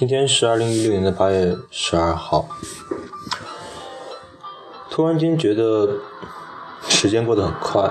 [0.00, 2.48] 今天是二零一六年的八月十二号，
[4.90, 5.98] 突然间觉得
[6.88, 7.86] 时间过得很快。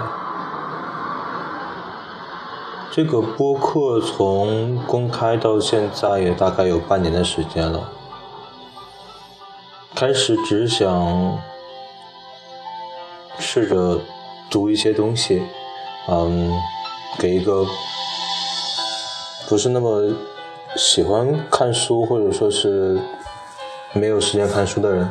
[2.92, 7.88] 这个播客从公开到现在也大概有半年的时间了。
[9.94, 11.38] 开始只想
[13.38, 14.02] 试着
[14.50, 15.44] 读一些东西，
[16.08, 16.60] 嗯，
[17.20, 17.68] 给一个
[19.48, 20.12] 不是那么。
[20.76, 23.00] 喜欢看书，或者说是
[23.92, 25.10] 没有时间看书的人，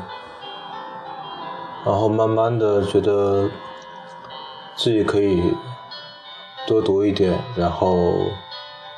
[1.85, 3.51] 然后慢慢的觉得
[4.77, 5.43] 自己可以
[6.67, 8.15] 多读一点，然后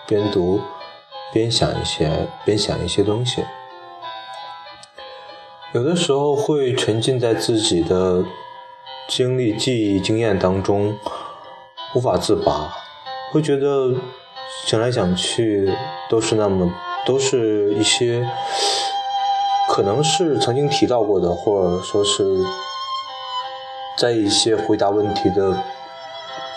[0.07, 0.61] 边读
[1.33, 3.43] 边想一些，边想一些东西。
[5.73, 8.25] 有的时候会沉浸在自己的
[9.09, 10.97] 经历、记忆、经验当中，
[11.95, 12.73] 无法自拔，
[13.33, 13.95] 会觉得。
[14.67, 15.73] 想来想去，
[16.09, 16.73] 都是那么，
[17.07, 18.29] 都是一些
[19.69, 22.45] 可能是曾经提到过的，或者说是
[23.97, 25.57] 在一些回答问题的、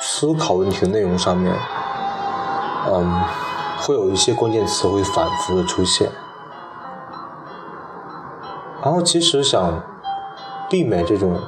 [0.02, 1.56] 思考问题的内容上面，
[2.88, 3.24] 嗯，
[3.80, 6.10] 会有一些关键词会反复的出现。
[8.84, 9.82] 然后，其实想
[10.70, 11.40] 避免这种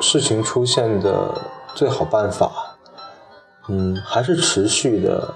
[0.00, 1.40] 事情出现的
[1.74, 2.63] 最好办法。
[3.68, 5.34] 嗯，还是持续的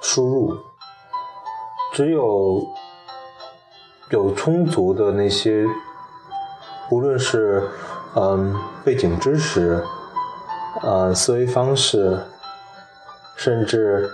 [0.00, 0.56] 输入。
[1.92, 2.66] 只有
[4.10, 5.66] 有充足的那些，
[6.90, 7.68] 无论是
[8.14, 9.84] 嗯背景知识，
[10.82, 12.20] 呃思维方式，
[13.36, 14.10] 甚至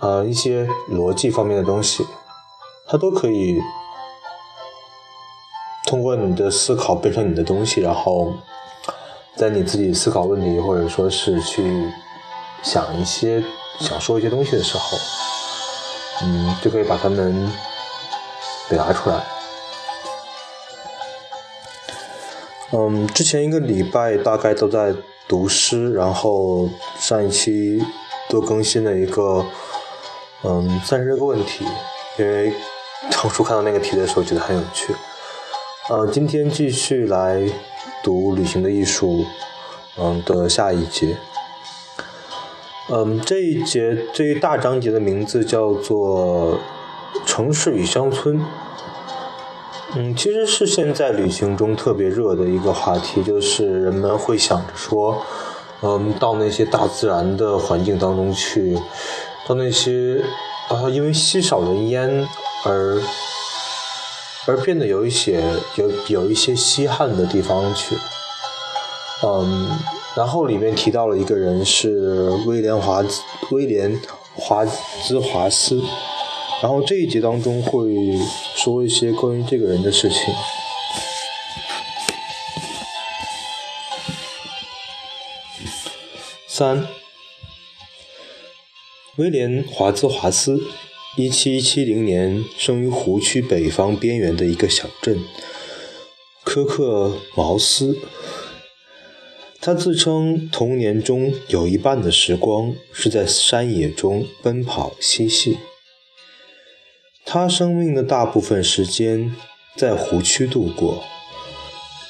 [0.00, 2.06] 呃一些逻辑方面的东西，
[2.86, 3.60] 它都可以
[5.86, 8.32] 通过你的思考变成你的东西，然后
[9.36, 11.92] 在你自己思考问题或者说是去。
[12.66, 13.40] 想一些
[13.78, 14.98] 想说一些东西的时候，
[16.22, 17.48] 嗯，就可以把它们
[18.68, 19.24] 表达出来。
[22.72, 24.92] 嗯，之前一个礼拜大概都在
[25.28, 26.68] 读诗，然后
[26.98, 27.80] 上一期
[28.28, 29.46] 都更新了一个
[30.42, 31.64] 嗯三十个问题，
[32.18, 32.52] 因为
[33.12, 34.92] 当初看到那个题的时候觉得很有趣。
[35.88, 37.40] 嗯，今天继续来
[38.02, 39.24] 读《旅行的艺术》
[39.98, 41.16] 嗯的下一节。
[42.88, 46.56] 嗯，这一节这一大章节的名字叫做
[47.26, 48.40] “城市与乡村”。
[49.96, 55.20] 嗯，其实是现在旅行中特别热的一个话题，就是人们会想着说，
[55.82, 58.78] 嗯，到那些大自然的环境当中去，
[59.48, 60.22] 到那些
[60.68, 62.28] 啊因为稀少人烟
[62.64, 63.02] 而
[64.46, 65.42] 而变得有一些
[65.74, 67.96] 有有一些稀罕的地方去，
[69.24, 69.70] 嗯。
[70.16, 74.00] 然后里面提到了一个人是威廉华兹威廉
[74.34, 75.82] 华兹华斯，
[76.62, 77.94] 然后这一节当中会
[78.54, 80.18] 说一些关于这个人的事情。
[86.48, 86.88] 三，
[89.16, 90.58] 威廉华兹华斯，
[91.18, 95.22] 一七七零年生于湖区北方边缘的一个小镇
[96.42, 97.98] 科克茅斯。
[99.66, 105.58] 他自称童年中有一半的时光是在山野中奔跑嬉戏。
[107.24, 109.34] 他生命的大部分时间
[109.76, 111.02] 在湖区度过，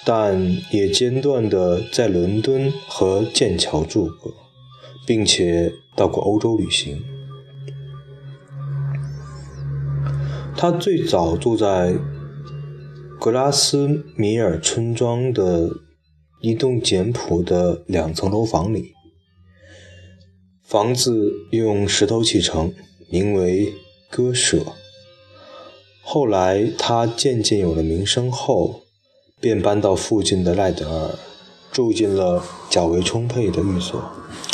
[0.05, 4.31] 但也间断地在伦敦和剑桥住过，
[5.06, 7.03] 并且到过欧洲旅行。
[10.55, 11.94] 他最早住在
[13.19, 15.86] 格拉斯米尔村庄的。
[16.47, 18.93] 一栋简朴的两层楼房里，
[20.62, 22.73] 房子用石头砌成，
[23.11, 23.75] 名为
[24.09, 24.65] “割舍”。
[26.05, 28.83] 后来他渐渐有了名声后，
[29.41, 31.19] 便搬到附近的赖德尔，
[31.73, 33.99] 住进了较为充沛的寓所，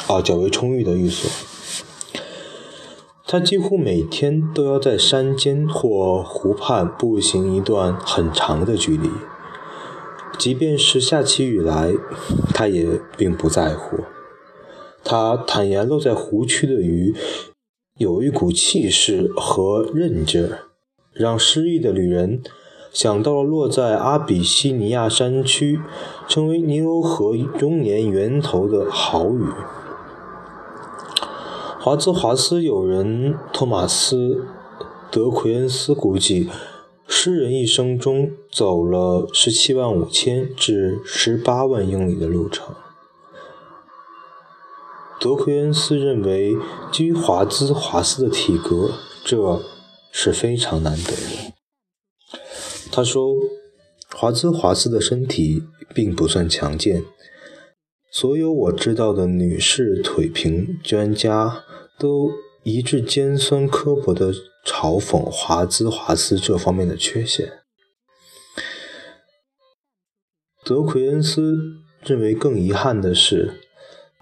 [0.07, 1.31] 啊，较为充裕的寓所。
[3.27, 9.11] 他几乎每天都要在山间或湖畔步行一段很长的距离。
[10.39, 11.93] 即便是下起雨来，
[12.53, 13.99] 他也并不在乎。
[15.05, 17.15] 他坦言，落在湖区的鱼
[17.99, 20.65] 有一股气势和韧劲儿，
[21.13, 22.43] 让失意的旅人
[22.93, 25.81] 想到了落在阿比西尼亚山区、
[26.27, 29.45] 成为尼罗河终年源头的好雨。
[31.79, 34.17] 华兹华斯友人托马斯·
[35.11, 36.49] 德奎恩斯估计。
[37.15, 42.75] 诗人一生中走了十七万五千至十八万英里的路程。
[45.21, 46.57] 德奎恩斯认为，
[46.91, 48.93] 基于华兹华斯的体格，
[49.23, 49.61] 这
[50.11, 51.53] 是非常难得的。
[52.91, 53.35] 他说，
[54.17, 55.63] 华兹华斯的身体
[55.95, 57.05] 并不算强健，
[58.11, 61.63] 所有我知道的女士腿平专家
[61.99, 62.33] 都
[62.63, 64.33] 一致尖酸刻薄地
[64.65, 67.61] 嘲讽华兹华斯这方面的缺陷。
[70.65, 71.55] 德奎恩斯
[72.05, 73.61] 认为更遗憾的是。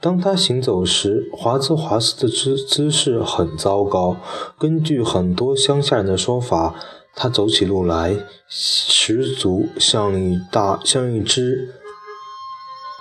[0.02, 4.16] 当他行走时，华兹华斯的姿姿势很糟糕。
[4.58, 6.74] 根据很多乡下人的说法，
[7.14, 8.16] 他走起路来
[8.48, 11.74] 十足像一大像一只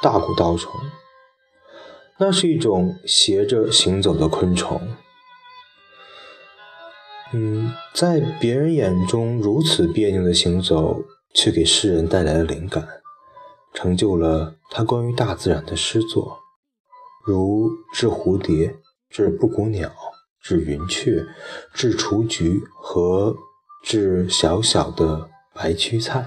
[0.02, 0.74] 大古稻虫。
[2.18, 4.82] 那是一种斜着行走的昆虫。
[7.32, 11.04] 嗯，在别人眼中如此别扭的行走，
[11.34, 12.88] 却给诗人带来了灵感，
[13.74, 16.40] 成就了他关于大自然的诗作。
[17.24, 18.78] 如治蝴蝶、
[19.12, 19.92] 治布谷鸟、
[20.42, 21.24] 治云雀、
[21.72, 23.36] 治雏菊和
[23.84, 26.26] 治小小的白屈菜。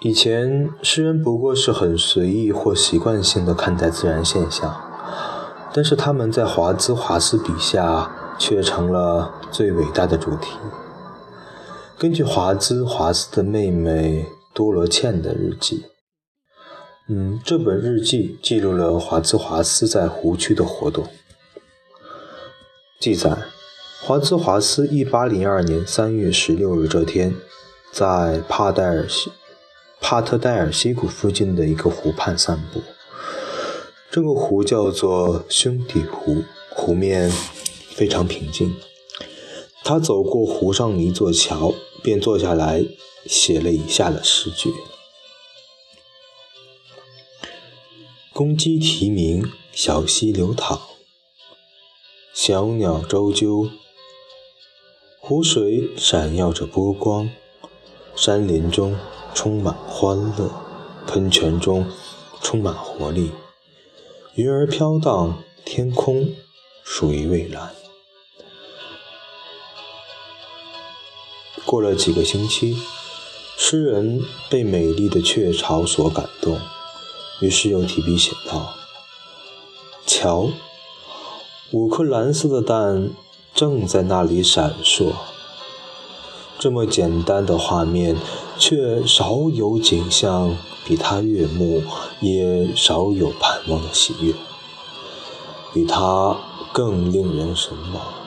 [0.00, 4.80] 以前诗人不过是很随意或习惯性的看待自然现象，
[5.72, 10.50] 但是他们在华兹华斯笔下却成了最伟大的主题。
[11.98, 15.84] 根据华兹华斯的妹妹多罗茜的日记。
[17.08, 21.06] 嗯，这本日记记录了华兹华斯在湖区的活动。
[22.98, 23.36] 记载：
[24.02, 27.34] 华兹华斯1802年3月16日这天，
[27.92, 29.30] 在帕代尔西
[30.00, 32.80] 帕特戴尔溪谷附近的一个湖畔散步。
[34.10, 37.30] 这个湖叫做兄弟湖，湖面
[37.94, 38.74] 非常平静。
[39.84, 42.84] 他走过湖上一座桥，便坐下来
[43.26, 44.72] 写了以下的诗句。
[48.32, 50.80] 公鸡啼鸣，小溪流淌，
[52.32, 53.70] 小鸟啁啾，
[55.20, 57.30] 湖水闪耀着波光，
[58.16, 58.98] 山林中
[59.34, 60.50] 充满欢乐，
[61.06, 61.86] 喷泉中
[62.40, 63.30] 充满活力，
[64.34, 66.34] 云儿飘荡，天空
[66.82, 67.83] 属于蔚蓝。
[71.74, 72.76] 过了几个星期，
[73.56, 76.56] 诗人被美丽的雀巢所感动。
[77.40, 78.74] 于是又提笔写道
[80.06, 80.50] ：“瞧，
[81.72, 83.10] 五颗蓝色的蛋
[83.52, 85.14] 正在那里闪烁。
[86.60, 88.16] 这么简单的画面，
[88.56, 91.82] 却少有景象比它悦目，
[92.20, 94.32] 也少有盼望的喜悦，
[95.72, 96.36] 比它
[96.72, 98.23] 更令人神往。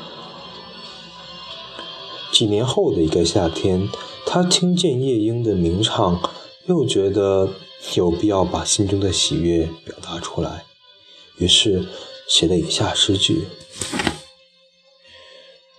[2.37, 3.89] 几年后的一个夏天，
[4.27, 6.21] 他听见夜莺的鸣唱，
[6.67, 7.49] 又觉得。”
[7.95, 10.65] 有必要把心中的喜悦表达出来，
[11.37, 11.87] 于是
[12.27, 13.47] 写了以下诗句：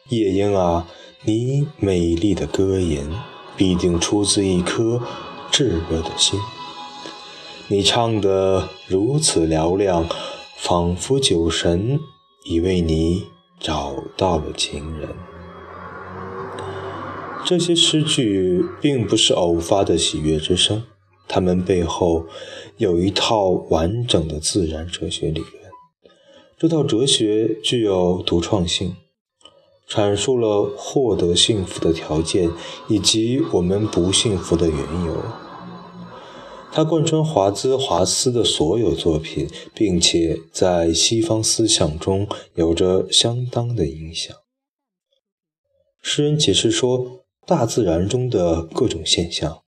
[0.09, 0.89] 夜莺啊，
[1.25, 3.11] 你美丽的歌吟
[3.57, 5.03] 必定出自一颗
[5.51, 6.39] 炙热的心。
[7.67, 10.09] 你唱得如此嘹亮，
[10.57, 11.99] 仿佛酒神
[12.45, 13.27] 已为你
[13.59, 15.28] 找到了情人。
[17.49, 20.85] 这些诗句并不是偶发的喜悦之声。
[21.27, 22.27] 他们背后
[22.77, 25.63] 有一套完整的自然哲学理论，
[26.59, 28.97] 这套哲学具有独创性，
[29.89, 32.51] 阐述了获得幸福的条件
[32.87, 35.23] 以及我们不幸福的缘由。
[36.71, 44.37] 它贯穿华兹华斯的所有作品，并且在西方思想中有着相当的影响。
[46.03, 49.63] 诗人解释说，大自然中的各种现象。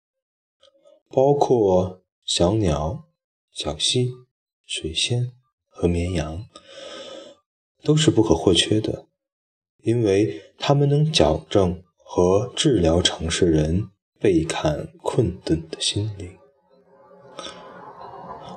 [1.12, 3.04] 包括小鸟、
[3.52, 4.10] 小溪、
[4.66, 5.34] 水仙
[5.70, 6.48] 和绵羊，
[7.84, 9.06] 都是不可或缺的，
[9.84, 16.36] 因为它们能矫正和治疗城市人倍感困顿的心灵。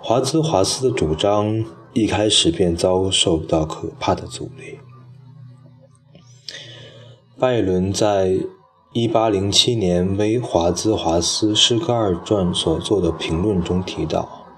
[0.03, 1.63] 华兹华斯的主张
[1.93, 4.79] 一开始便遭受到可怕的阻力。
[7.39, 8.39] 拜伦在。
[8.93, 14.49] 一八零七年威华兹华斯诗歌二传所做的评论中提到，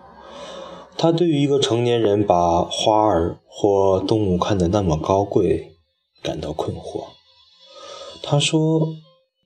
[0.97, 5.75] 他对于一个成年人把花儿或动物看得那么高贵
[6.23, 7.09] 感到困惑。
[8.23, 8.89] 他说，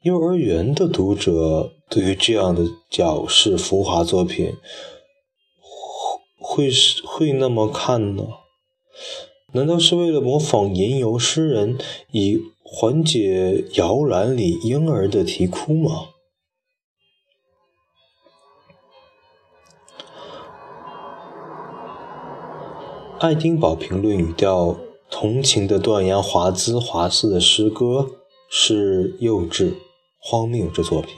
[0.03, 4.55] 幼儿园的读者对于这样的矫饰浮华作品
[6.39, 8.23] 会是会那么看呢？
[9.53, 11.79] 难道是为了模仿吟游诗人
[12.11, 12.41] 以？
[12.69, 16.09] 缓解摇篮里婴儿的啼哭吗？
[23.21, 24.77] 爱丁堡评论语调
[25.09, 28.11] 同情的断言华兹华斯的诗歌
[28.51, 29.75] 是幼稚、
[30.19, 31.15] 荒谬之作品，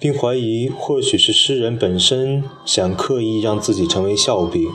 [0.00, 4.66] 并怀疑或许是诗人本身想刻意让自己成为笑柄。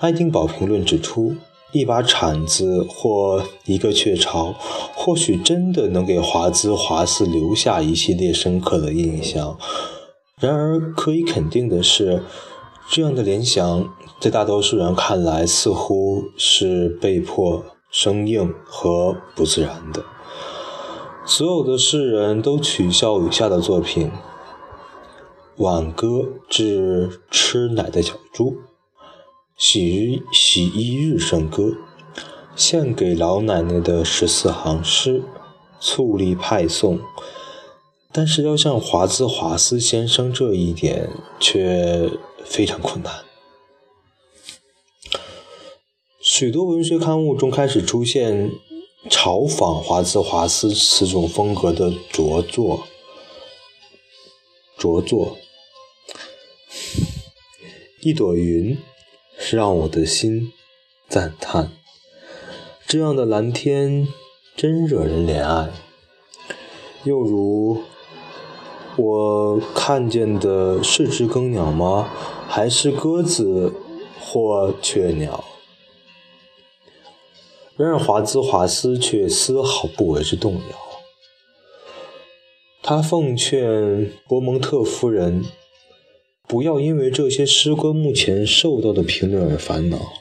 [0.00, 1.34] 爱丁堡评论指出，
[1.72, 4.54] 一把铲子或一个雀巢，
[4.94, 9.58] 或许真的能给华兹华斯留下一系列深刻的印象。
[10.40, 12.22] 然而，可以肯定的是，
[12.88, 20.04] 这样的联想在大多数人看来似乎是被迫、生硬和不自然的。
[21.26, 24.06] 所有的诗人都取笑以下的作品：
[25.56, 28.50] 《挽歌致吃奶的小猪》。
[29.58, 31.76] 洗衣洗衣日圣歌，
[32.54, 35.24] 献给老奶奶的十四行诗，
[35.80, 37.00] 醋栗派送。
[38.12, 41.10] 但是要像华兹华斯先生这一点，
[41.40, 42.08] 却
[42.44, 43.24] 非常困难。
[46.20, 48.52] 许多文学刊物中开始出现
[49.10, 52.86] 嘲讽华兹华斯此种风格的着作，
[54.78, 55.36] 着作，
[58.02, 58.78] 一朵云。
[59.38, 60.52] 是让我的心
[61.08, 61.70] 赞叹，
[62.86, 64.06] 这样的蓝天
[64.56, 65.70] 真惹人怜爱。
[67.04, 67.84] 又如，
[68.96, 72.10] 我看见的是只更鸟吗？
[72.48, 73.72] 还是鸽子
[74.20, 75.44] 或雀鸟？
[77.76, 80.60] 然而华兹华斯却丝毫不为之动摇。
[82.82, 85.44] 他奉劝伯蒙特夫人。
[86.48, 90.14] 不要因为这些诗歌目前受到的评论而烦恼。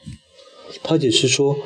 [0.84, 1.57] 他解释说，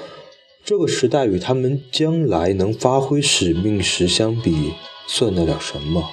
[0.64, 4.74] 这个时代与他们将来能发挥使命时相比，
[5.08, 6.12] 算得了什么？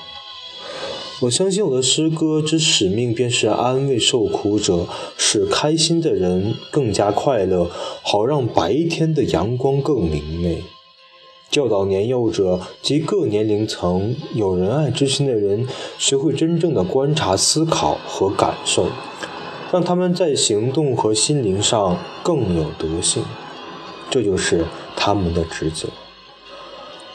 [1.21, 4.88] 我相信我的诗歌之使命便是安慰受苦者，
[5.19, 7.71] 使开心的人更加快乐，
[8.02, 10.62] 好让白天的阳光更明媚。
[11.50, 18.88] 教导年幼者及各年龄层有仁爱之心的人，学会真正的观察、思考和感受，
[19.73, 23.25] 让他们在行动和心灵上更有德性。
[24.11, 25.88] 这就是他们的职责。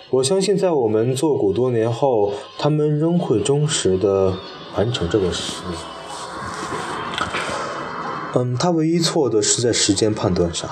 [0.10, 4.38] 我相信，在我们做古多年后，他们仍会忠实地
[4.76, 5.78] 完成这个使命。
[8.36, 10.68] 嗯，他唯一错的是在时间判断上。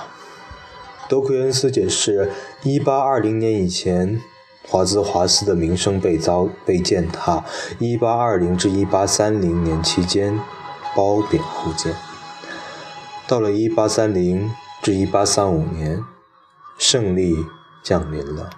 [1.11, 2.31] 德奎恩斯解释
[2.63, 4.21] ：1820年以前，
[4.65, 7.43] 华兹华斯的名声被遭被践踏
[7.81, 10.39] ；1820至1830年期间，
[10.95, 11.93] 褒贬互见。
[13.27, 14.51] 到了1830
[14.81, 16.01] 至1835年，
[16.77, 17.45] 胜利
[17.83, 18.49] 降临了。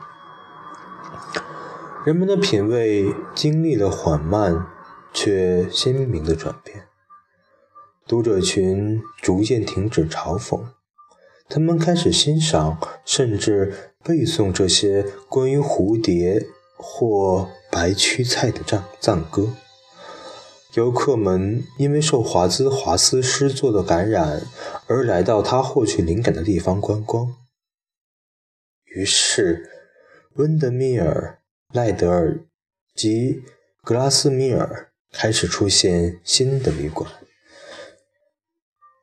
[2.05, 4.67] 人们的品味经历了缓慢
[5.11, 6.85] 却鲜明的转变，
[8.05, 10.61] 读者群逐渐停止嘲讽。
[11.53, 19.53] 他们开始欣赏，甚至背诵这些关于蝴蝶或白屈菜的赞赞歌。
[20.73, 24.41] 游客们因为受华兹华斯诗作的感染，
[24.87, 27.35] 而来到他获取灵感的地方观光。
[28.85, 29.69] 于是，
[30.33, 31.37] 温德米尔、
[31.71, 32.39] 赖德尔
[32.95, 33.43] 及
[33.83, 37.11] 格拉斯米尔开始出现新的旅馆。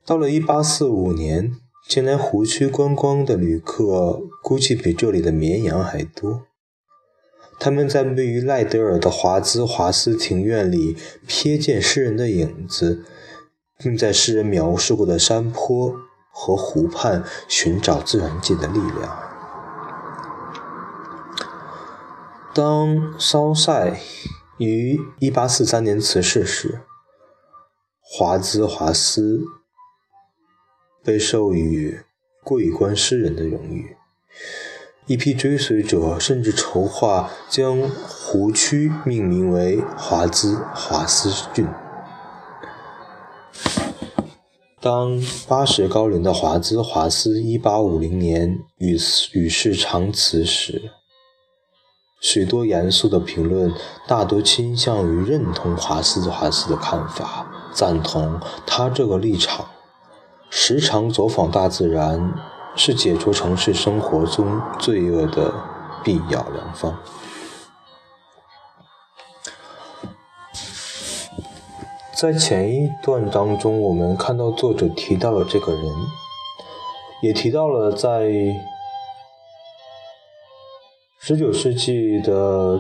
[0.05, 1.61] 到了1845年。
[1.91, 6.47] 前来湖区观光的旅客估计比这里的绵羊还多。
[7.59, 13.05] 他们在位于赖德尔的华兹华斯庭院里瞥见诗人的影子，
[13.77, 15.97] 并在诗人描述过的山坡
[16.33, 19.19] 和湖畔寻找自然界的力量。
[22.55, 23.99] 当骚塞
[24.59, 26.83] 于1843年辞世时，
[28.01, 29.41] 华兹华斯。
[31.03, 32.01] 被授予
[32.45, 33.97] 桂冠诗人的荣誉，
[35.07, 41.67] 一批追随者甚至筹划将湖区命名为华兹华斯郡。
[44.81, 48.99] 当八十高龄的华兹华斯1850年与
[49.33, 50.91] 与世长辞时，
[52.21, 53.73] 许多严肃的评论
[54.07, 59.70] 大多倾向于认同华兹华斯的看法，赞同他这个立场。
[60.51, 62.35] 时常走访大自然，
[62.75, 65.55] 是解除城市生活中罪恶的
[66.05, 66.99] 必要良方。
[72.15, 75.85] 在前一段当中，我们看到作者提到了这个人，
[77.23, 78.31] 也提到了在
[81.19, 82.79] 十九世纪的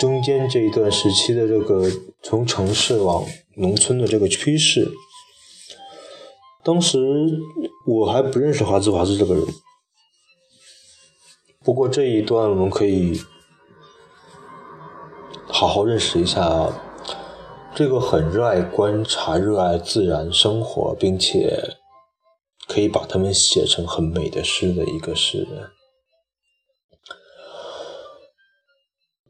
[0.00, 1.88] 中间这一段时期的这个
[2.22, 4.90] 从城市往农村的这个趋势。
[6.66, 6.98] 当时，
[7.86, 9.46] 我还不认识华兹华兹这个人。
[11.62, 13.20] 不过这一段我们可以
[15.46, 16.68] 好好认识一下
[17.72, 21.76] 这个很热爱观察、热爱自然生活，并且
[22.66, 25.70] 可以把他们写成很美的诗的一个诗人。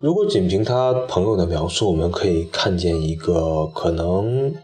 [0.00, 4.54] 如果仅凭他朋友的描述，我们可以看见一个可能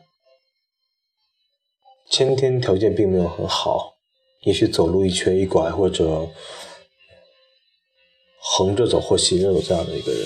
[2.12, 3.94] 先天条件并没有很好，
[4.42, 6.28] 也许走路一瘸一拐，或者。
[8.44, 10.20] 横着走或斜着走这样的一个人，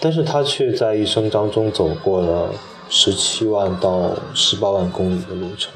[0.00, 2.54] 但是他却在一生当中走过了
[2.88, 5.72] 十七万到十八万公里的路程，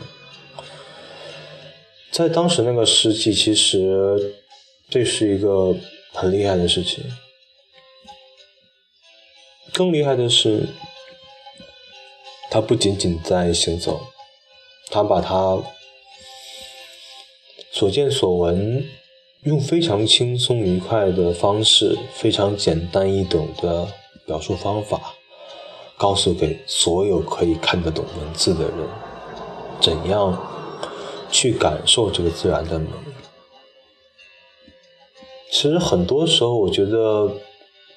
[2.13, 4.35] 在当时那个世纪，其实
[4.89, 5.75] 这是一个
[6.13, 7.05] 很厉害的事情。
[9.75, 10.69] 更厉害的是，
[12.51, 14.01] 他不仅仅在行走，
[14.91, 15.63] 他把他
[17.73, 18.85] 所见所闻。
[19.45, 23.89] 用非常轻松愉快的方式，非常简单易懂的
[24.27, 25.15] 表述方法，
[25.97, 28.75] 告诉给所有可以看得懂文字的人，
[29.81, 30.47] 怎样
[31.31, 32.91] 去感受这个自然的美。
[35.51, 37.33] 其实很多时候，我觉得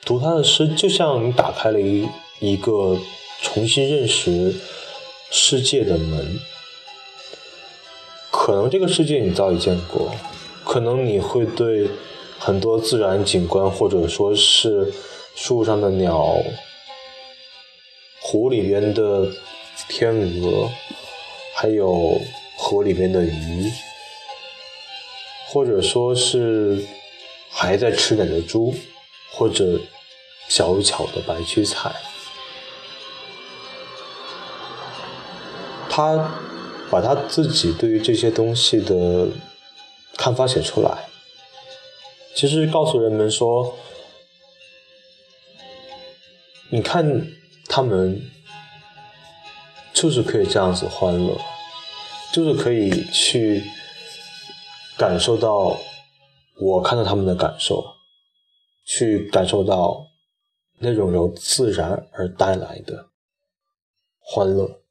[0.05, 2.07] 读他的诗，就像你打开了一
[2.39, 2.97] 一个
[3.41, 4.55] 重新认识
[5.29, 6.39] 世界的门。
[8.43, 10.13] 可能这个世界你早已见过。
[10.65, 11.89] 可能你会对
[12.38, 14.91] 很多自然景观，或者说是
[15.33, 16.35] 树上的鸟、
[18.19, 19.31] 湖里边的
[19.88, 20.69] 天鹅，
[21.55, 22.19] 还有
[22.57, 23.71] 河里边的鱼，
[25.47, 26.85] 或者说是
[27.50, 28.75] 还在吃奶的猪，
[29.31, 29.79] 或者
[30.50, 31.95] 小巧的白屈菜，
[35.89, 36.29] 它
[36.93, 39.27] 把他自己对于这些东西的。
[40.15, 41.10] 看法写出来，
[42.36, 43.75] 其实告诉人们说，
[46.69, 47.27] 你看
[47.67, 48.21] 他们
[49.91, 51.36] 就是可以这样子欢乐，
[52.32, 53.63] 就是可以去
[54.95, 55.79] 感受到
[56.62, 57.84] 我看到他们的感受，
[58.86, 60.06] 去感受到
[60.77, 63.08] 那种由自然而带来的
[64.19, 64.83] 欢乐，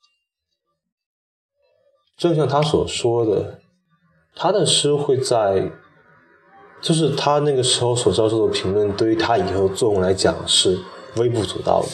[2.22, 3.60] 正像他所说的。
[4.36, 5.72] 他的诗会在，
[6.80, 10.78] 就是他那个时候所遭受的评论，对于他以后作用来讲是
[11.16, 11.88] 微不足道的。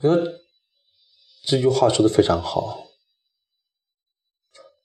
[0.00, 0.40] 我觉得
[1.44, 2.88] 这句话说的非常好，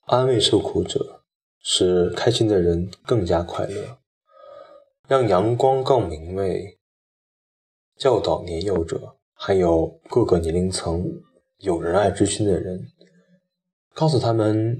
[0.05, 1.23] 安慰受苦者，
[1.61, 3.97] 使开心的人更加快乐，
[5.09, 6.79] 让阳光更明媚，
[7.97, 11.23] 教导年幼者，还有各个年龄层。
[11.59, 12.91] 有仁爱之心的人，
[13.91, 14.77] 告诉他们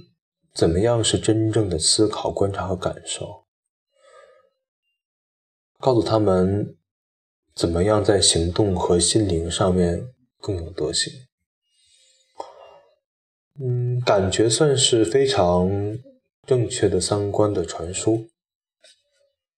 [0.54, 3.46] 怎么样是真正的思考、观察和感受；
[5.80, 6.78] 告诉他们
[7.56, 11.12] 怎么样在行动和心灵上面更有德行。
[13.60, 15.98] 嗯，感觉算是非常
[16.46, 18.28] 正确的三观的传输，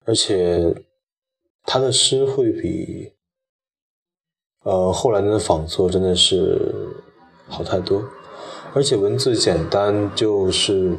[0.05, 0.73] 而且
[1.63, 3.11] 他的诗会比
[4.63, 6.95] 呃后来的仿作真的是。
[7.51, 8.03] 好太多，
[8.75, 10.95] 而且文字简单，就是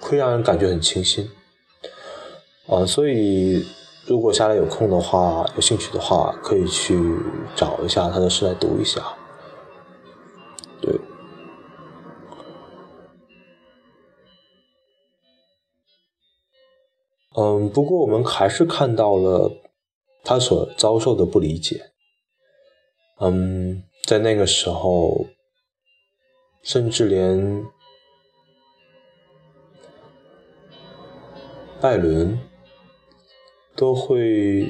[0.00, 1.30] 会让人感觉很清新
[2.66, 2.84] 啊。
[2.84, 3.64] 所以，
[4.08, 7.00] 如果下来有空的话，有兴趣的话，可以去
[7.54, 9.00] 找一下他的诗来读一下。
[10.80, 10.92] 对，
[17.36, 19.52] 嗯，不过我们还是看到了
[20.24, 21.92] 他所遭受的不理解。
[23.20, 25.26] 嗯，在那个时候。
[26.62, 27.64] 甚至连
[31.80, 32.36] 拜伦
[33.76, 34.66] 都会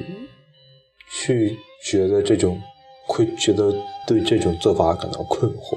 [1.09, 2.61] 去觉得这种，
[3.07, 3.73] 会觉得
[4.05, 5.75] 对这种做法感到困惑。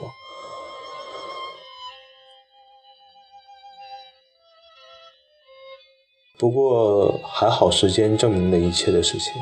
[6.38, 9.32] 不过还好，时间证明了一切的事情，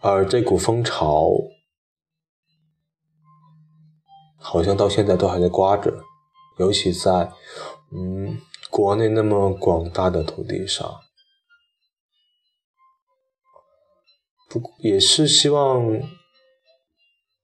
[0.00, 1.32] 而这股风潮。
[4.38, 6.02] 好像到现在都还在刮着，
[6.58, 7.32] 尤其在
[7.92, 11.00] 嗯国内那么广大的土地上，
[14.48, 16.00] 不也是希望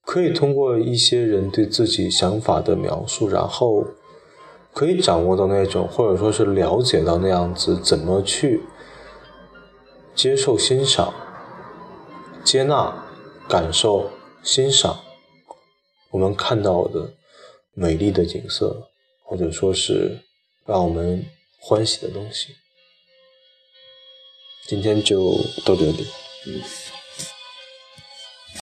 [0.03, 3.85] 可以通过一些人对自己想法的描述，然后
[4.73, 8.63] 可以掌握到那种，或者说是了解到那样子怎么去
[10.15, 11.13] 接受、欣赏、
[12.45, 13.05] 接纳、
[13.49, 14.11] 感受、
[14.43, 15.04] 欣赏。
[16.15, 17.13] 我们看到的
[17.73, 18.89] 美丽的景色，
[19.25, 20.17] 或者说是
[20.65, 21.27] 让我们
[21.59, 22.55] 欢喜的东西。
[24.69, 25.33] 今天就
[25.67, 26.07] 到这里。